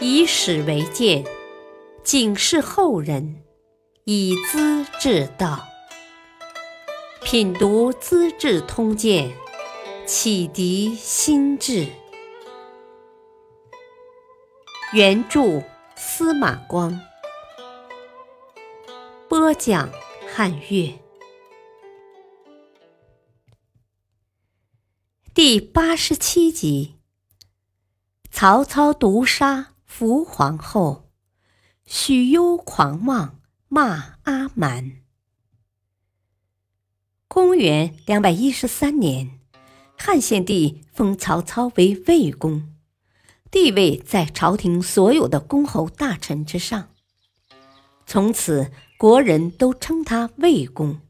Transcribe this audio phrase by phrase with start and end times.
[0.00, 1.24] 以史为鉴，
[2.04, 3.42] 警示后人，
[4.04, 5.66] 以资治道。
[7.24, 9.28] 品读《资治通鉴》，
[10.06, 11.88] 启迪心智。
[14.92, 15.64] 原著
[15.96, 17.00] 司马光，
[19.28, 19.90] 播讲
[20.32, 20.96] 汉乐。
[25.34, 26.94] 第八十七集：
[28.30, 31.10] 曹操毒杀伏皇后，
[31.84, 34.98] 许攸狂妄骂阿瞒。
[37.26, 39.40] 公元两百一十三年，
[39.96, 42.76] 汉献帝封曹操为魏公，
[43.50, 46.90] 地位在朝廷所有的公侯大臣之上。
[48.06, 51.00] 从此，国人都称他魏公，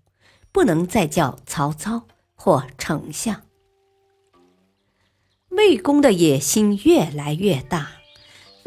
[0.51, 3.42] 不能再叫曹操或丞相。
[5.51, 7.98] 魏公的野心越来越大，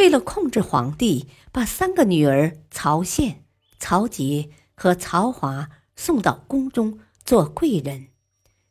[0.02, 3.44] 为了控制皇帝，把三个女儿曹宪、
[3.78, 6.98] 曹节和曹华送到宫中。
[7.24, 8.08] 做贵人，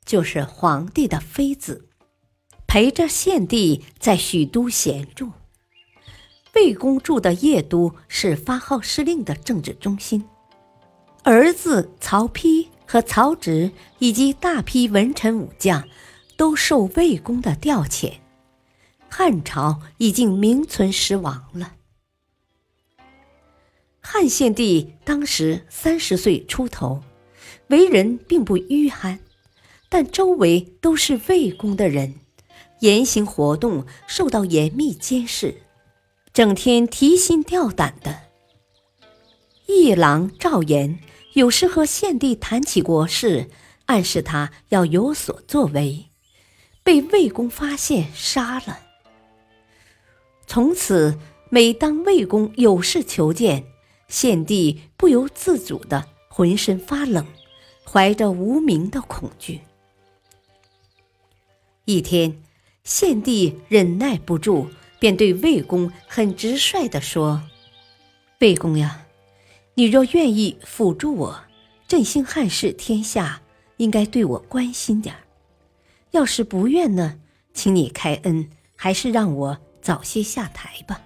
[0.05, 1.89] 就是皇帝的妃子，
[2.67, 5.31] 陪着献帝在许都闲住。
[6.57, 10.25] 魏公住的邺都是发号施令的政治中心，
[11.23, 15.89] 儿子曹丕和曹植以及大批文臣武将
[16.37, 18.15] 都受魏公的调遣。
[19.11, 21.75] 汉朝已经名存实亡了。
[24.01, 27.03] 汉献帝当时三十岁出头。
[27.67, 29.21] 为人并不迂憨，
[29.89, 32.17] 但周围都是魏公的人，
[32.81, 35.63] 言行活动受到严密监视，
[36.33, 38.23] 整天提心吊胆的。
[39.67, 40.99] 一郎赵岩
[41.35, 43.49] 有时和献帝谈起国事，
[43.87, 46.07] 暗示他要有所作为，
[46.83, 48.81] 被魏公发现杀了。
[50.53, 51.17] 从此，
[51.49, 53.67] 每当魏公有事求见，
[54.09, 57.25] 献帝不由自主的浑身发冷。
[57.85, 59.61] 怀着无名的恐惧，
[61.85, 62.43] 一天，
[62.83, 64.67] 献帝忍耐不住，
[64.99, 67.43] 便对魏公很直率地说
[68.41, 69.07] ：“魏公呀，
[69.75, 71.41] 你若愿意辅助我
[71.87, 73.41] 振兴汉室天下，
[73.77, 75.21] 应该对我关心点儿；
[76.11, 77.21] 要是不愿呢，
[77.55, 81.03] 请你开恩，还是让我早些下台吧。”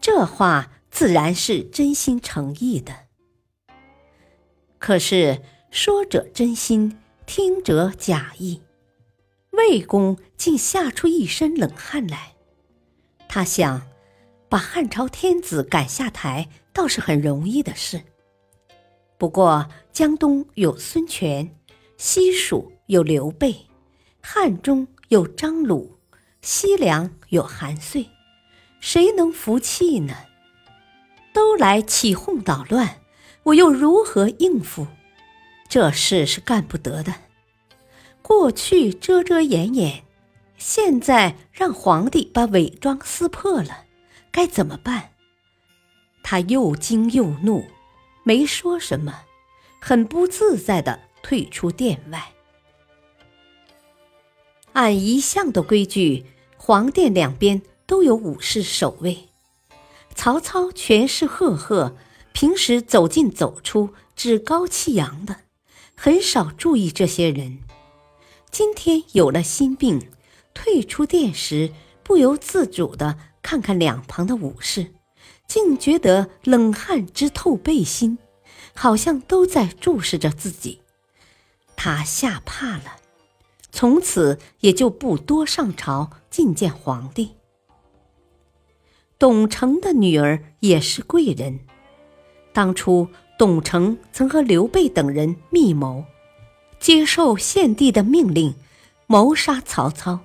[0.00, 3.06] 这话自然是真心诚意的。
[4.78, 8.62] 可是说者真心，听者假意。
[9.50, 12.34] 魏公竟吓出一身冷汗来。
[13.28, 13.86] 他想，
[14.48, 18.02] 把汉朝天子赶下台倒是很容易的事。
[19.18, 21.54] 不过江东有孙权，
[21.98, 23.54] 西蜀有刘备，
[24.22, 25.98] 汉中有张鲁，
[26.42, 28.08] 西凉有韩遂，
[28.80, 30.14] 谁能服气呢？
[31.32, 33.00] 都来起哄捣乱。
[33.44, 34.86] 我又如何应付？
[35.68, 37.14] 这事是干不得的。
[38.22, 40.04] 过去遮遮掩掩，
[40.56, 43.84] 现在让皇帝把伪装撕破了，
[44.30, 45.10] 该怎么办？
[46.22, 47.64] 他又惊又怒，
[48.24, 49.22] 没说什么，
[49.80, 52.32] 很不自在的退出殿外。
[54.72, 56.24] 按一向的规矩，
[56.56, 59.28] 皇殿两边都有武士守卫。
[60.14, 61.96] 曹操权势赫赫。
[62.32, 65.40] 平时走进走出，趾高气扬的，
[65.96, 67.58] 很少注意这些人。
[68.52, 70.08] 今天有了心病，
[70.54, 71.72] 退出殿时
[72.04, 74.94] 不由自主的看看两旁的武士，
[75.48, 78.16] 竟觉得冷汗直透背心，
[78.74, 80.80] 好像都在注视着自己。
[81.76, 82.99] 他吓怕了，
[83.72, 87.36] 从此也就不多上朝觐见皇帝。
[89.18, 91.60] 董承的女儿也是贵人。
[92.52, 96.04] 当初，董承曾和刘备等人密谋，
[96.78, 98.54] 接受献帝的命令，
[99.06, 100.20] 谋杀曹操。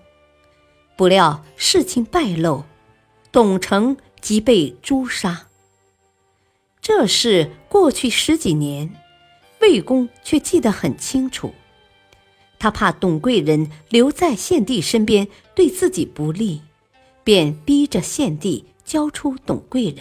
[0.98, 2.64] 不料事情败露，
[3.32, 5.48] 董承即被诛杀。
[6.82, 8.90] 这事过去十几年，
[9.60, 11.54] 魏公却记得很清楚。
[12.66, 16.64] 他怕董贵人留在献帝身边对自己不利，
[17.24, 20.00] 便逼着献帝交出董贵人。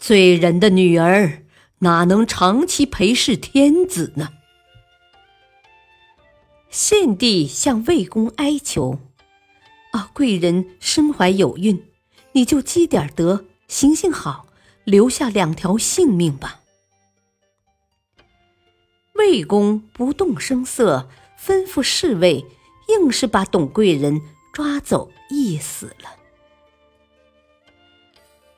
[0.00, 1.44] 罪人的女儿
[1.78, 4.30] 哪能长期陪侍天子呢？
[6.70, 8.98] 献帝向魏公哀求
[9.94, 11.84] ：“啊，贵人身怀有孕，
[12.32, 14.48] 你就积点德，行行好，
[14.82, 16.62] 留下两条性命吧。”
[19.14, 21.08] 魏公不动声色，
[21.40, 22.44] 吩咐侍卫，
[22.88, 24.20] 硬是把董贵人
[24.52, 26.16] 抓走，缢死了。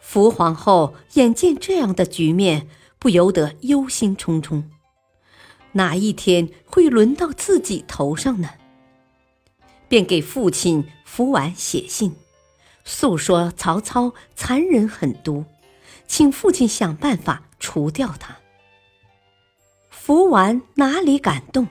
[0.00, 2.68] 福皇后眼见这样的局面，
[2.98, 4.64] 不由得忧心忡忡：
[5.72, 8.50] 哪一天会轮到自己头上呢？
[9.88, 12.16] 便给父亲福完写信，
[12.84, 15.44] 诉说曹操残忍狠毒，
[16.06, 18.36] 请父亲想办法除掉他。
[19.90, 21.68] 福完哪里敢动？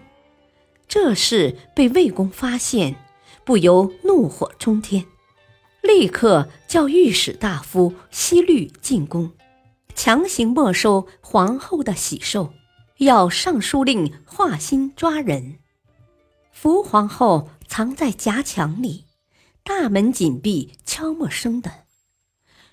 [0.90, 2.98] 这事被魏公发现，
[3.46, 5.06] 不由怒火冲天，
[5.82, 9.32] 立刻叫御史大夫西律进宫，
[9.96, 12.52] 强行没收皇后的喜寿，
[12.98, 15.60] 要尚书令华歆抓人。
[16.52, 17.52] 福皇后。
[17.70, 19.06] 藏在夹墙里，
[19.64, 21.86] 大门紧闭，悄没声的。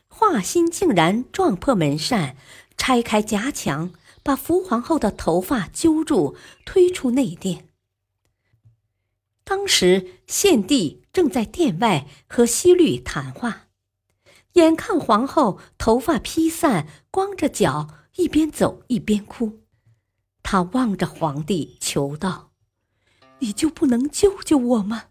[0.08, 2.34] 华歆竟然撞破门扇，
[2.78, 3.92] 拆开夹墙，
[4.22, 6.34] 把福皇后的头发揪住，
[6.64, 7.68] 推出内殿。
[9.48, 13.68] 当时献帝正在殿外和西律谈话，
[14.54, 19.60] 眼看皇后头发披散，光着脚，一边走一边哭，
[20.42, 22.50] 他望着皇帝求道。
[23.38, 25.10] 你就不能救救我吗？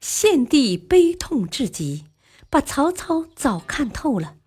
[0.00, 2.06] 献帝悲痛至极，
[2.50, 4.38] 把曹操早看透了，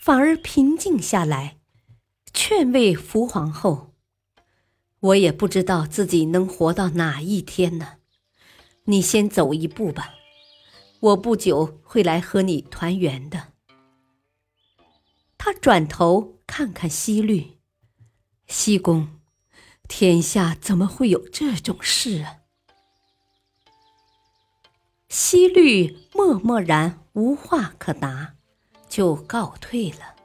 [0.00, 1.58] 反而平静下来，
[2.32, 3.92] 劝慰福皇后
[5.06, 7.98] ：“我也不知道自己能活到哪一天呢，
[8.84, 10.14] 你先走一步吧，
[11.00, 13.52] 我不久会来和你团圆的。”
[15.38, 17.58] 他转头看看西律，
[18.48, 19.08] 西宫。
[19.88, 22.38] 天下怎么会有这种事啊？
[25.08, 28.34] 西律默默然无话可答，
[28.88, 30.15] 就告退了。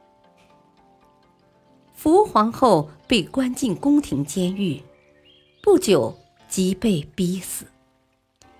[2.02, 4.82] 福皇后被关进宫廷监狱，
[5.62, 6.18] 不久
[6.48, 7.64] 即被逼死。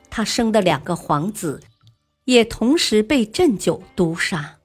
[0.08, 1.60] 她生的两个皇子
[2.24, 4.58] 也同时被鸩酒毒杀。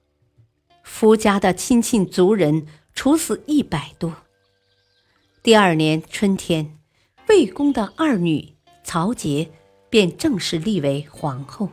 [0.84, 4.14] 福家的亲戚族人处死一百多。
[5.42, 6.78] 第二年春天，
[7.30, 8.54] 魏公的二女
[8.84, 9.50] 曹节
[9.90, 11.70] 便正式立为皇后。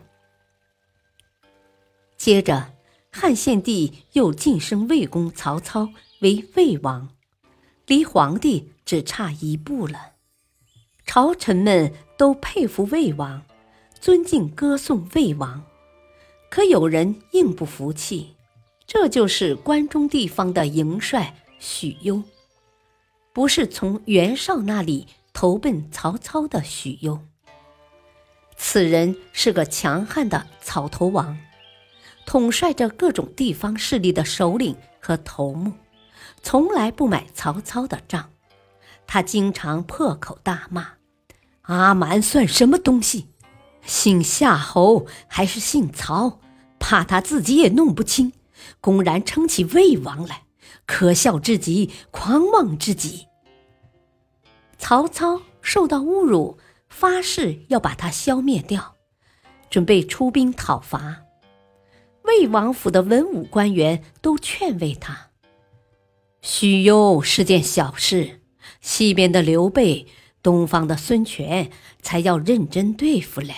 [2.16, 2.72] 接着，
[3.10, 5.90] 汉献帝又晋升魏公曹操
[6.24, 7.10] 为魏王，
[7.86, 10.12] 离皇帝只差一步了。
[11.04, 13.42] 朝臣们都佩服魏王，
[14.00, 15.62] 尊敬歌颂魏王，
[16.48, 18.36] 可有人硬不服气，
[18.86, 22.22] 这就是关中地方的营帅许攸。
[23.34, 27.20] 不是从袁绍那里投奔曹操的许攸，
[28.56, 31.36] 此人是个强悍的草头王，
[32.24, 35.70] 统帅着各种地方势力的首领和头目，
[36.44, 38.30] 从来不买曹操的账。
[39.06, 40.92] 他经常破口大骂
[41.62, 43.28] ：“阿瞒算什么东西？
[43.84, 46.38] 姓夏侯还是姓曹？
[46.78, 48.32] 怕他自己也弄不清，
[48.80, 50.42] 公然称起魏王来。”
[50.86, 53.26] 可笑至极，狂妄至极。
[54.76, 56.58] 曹操受到侮辱，
[56.90, 58.94] 发誓要把他消灭掉，
[59.70, 61.22] 准备出兵讨伐。
[62.24, 65.30] 魏王府的文武官员都劝慰他
[66.46, 68.42] ：“许攸是件小事，
[68.82, 70.06] 西边的刘备、
[70.42, 71.70] 东方的孙权
[72.02, 73.54] 才要认真对付嘞。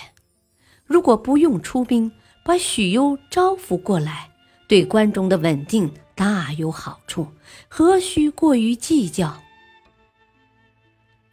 [0.85, 2.13] 如果不用出兵，
[2.45, 4.31] 把许攸招呼过来，
[4.69, 7.33] 对关中的稳定。”大有好处，
[7.69, 9.43] 何须过于计较？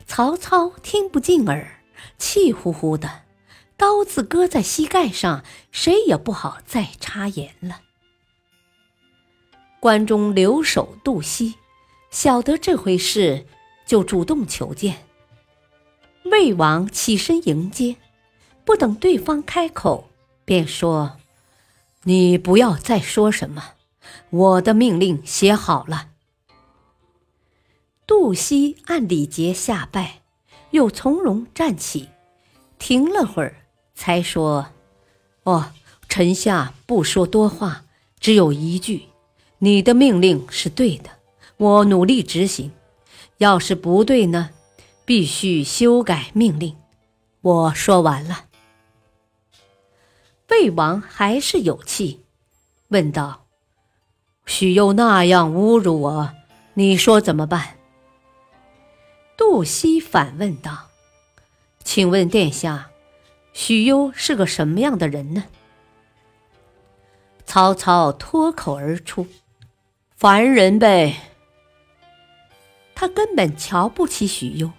[0.06, 1.80] 曹操听不进耳，
[2.18, 3.22] 气呼呼的，
[3.78, 7.80] 刀子搁在膝盖上，谁也不好再插言了。
[9.84, 11.56] 关中留守杜熙
[12.10, 13.46] 晓得这回事，
[13.86, 15.06] 就主动求见。
[16.24, 17.98] 魏王起身迎接，
[18.64, 20.08] 不等对方开口，
[20.46, 21.18] 便说
[22.04, 23.74] ：“你不要再说什么。”
[24.32, 26.12] 我的命令写好了。
[28.08, 30.22] 杜熙按礼节下拜，
[30.72, 32.08] 又从容站起，
[32.80, 33.58] 停了会儿，
[33.94, 34.68] 才说
[35.44, 35.74] ：“哦，
[36.08, 37.84] 臣下不说多话，
[38.22, 39.10] 只有一句：
[39.64, 41.10] 你的命令是对的，
[41.56, 42.74] 我努力执行。
[43.38, 44.50] 要是不对呢，
[45.06, 46.76] 必须修改命令。
[47.40, 48.48] 我说完了。”
[50.52, 52.26] 魏王还是有气，
[52.90, 53.46] 问道。
[54.46, 56.34] 许攸那样侮辱我，
[56.74, 57.78] 你说怎么办？
[59.38, 60.90] 杜熙反问道
[61.86, 62.90] ：“请问殿下，
[63.54, 65.46] 许攸是个什么样的人呢？”
[67.48, 69.26] 曹操脱口而出
[70.24, 71.18] ：“凡人呗。”
[72.96, 74.72] 他根本瞧不起许攸，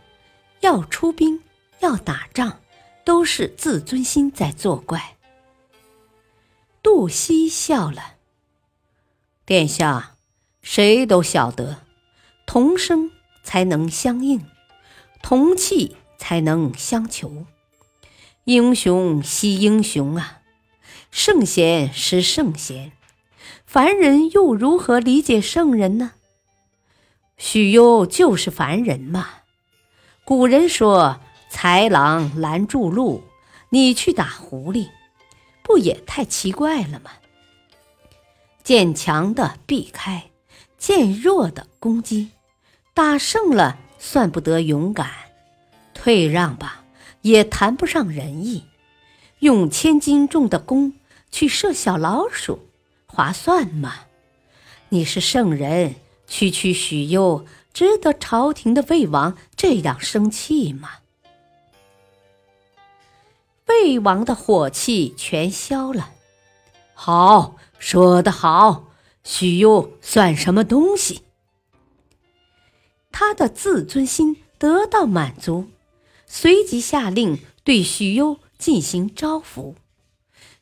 [0.61, 1.43] 要出兵
[1.81, 2.61] 要打仗，
[3.05, 5.17] 都是自尊心在作怪。
[6.83, 8.15] 杜熙笑了。
[9.45, 10.17] 殿下，
[10.63, 11.83] 谁都晓得，
[12.47, 13.11] 同声
[13.43, 14.47] 才能相应，
[15.23, 17.45] 同气才能相求。
[18.45, 20.41] 英雄惜英雄啊，
[21.11, 22.93] 圣贤识圣贤，
[23.67, 26.13] 凡人又如何理解圣人呢？
[27.37, 29.29] 许攸就是凡人嘛。
[30.25, 31.21] 古人说
[31.53, 33.23] ：“豺狼拦住路，
[33.71, 34.89] 你去打狐狸，
[35.63, 37.11] 不也太奇怪了吗？”
[38.65, 40.31] 见强的避开，
[40.79, 42.31] 见弱的攻击，
[42.95, 45.11] 打胜了算不得勇敢，
[45.93, 46.85] 退让吧
[47.21, 48.65] 也谈不上仁义。
[49.41, 50.95] 用千斤重的弓
[51.31, 52.69] 去射小老鼠，
[53.15, 54.07] 划算吗？
[54.89, 55.95] 你是圣人，
[56.27, 60.91] 区区许攸，值得朝廷的魏王这样生气吗？
[63.69, 66.11] 魏王的火气全消了，
[66.95, 67.57] 好。
[67.79, 68.87] 说得好，
[69.25, 71.21] 许攸算什么东西？
[73.13, 75.69] 他的自尊心得到满足，
[76.27, 79.75] 随即下令对许攸进行招抚，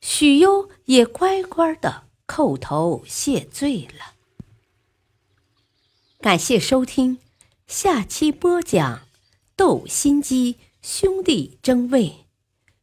[0.01, 2.03] 许攸也乖乖的
[2.35, 4.15] 叩头谢罪了。
[6.19, 7.19] 感谢收听，
[7.67, 9.07] 下期播讲
[9.55, 12.25] 斗心机兄弟争位，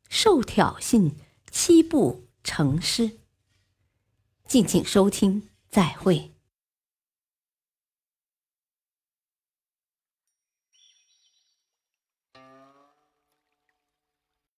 [0.08, 1.14] 受挑衅
[1.50, 3.18] 七步成诗。
[4.48, 6.32] 敬请收听，再会。